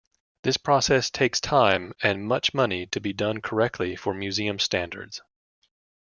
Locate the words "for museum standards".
3.95-5.21